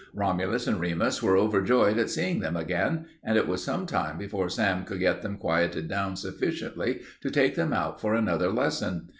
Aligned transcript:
Romulus 0.15 0.65
and 0.65 0.79
Remus 0.79 1.21
were 1.21 1.37
overjoyed 1.37 1.99
at 1.99 2.09
seeing 2.09 2.39
them 2.39 2.55
again, 2.57 3.05
and 3.23 3.37
it 3.37 3.47
was 3.47 3.63
some 3.63 3.85
time 3.85 4.17
before 4.17 4.49
Sam 4.49 4.83
could 4.83 4.97
get 4.97 5.21
them 5.21 5.37
quieted 5.37 5.87
down 5.87 6.15
sufficiently 6.15 7.01
to 7.21 7.29
take 7.29 7.53
them 7.53 7.71
out 7.71 8.01
for 8.01 8.15
another 8.15 8.49
lesson. 8.51 9.09